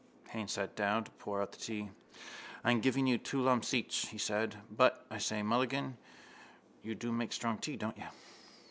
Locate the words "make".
7.11-7.31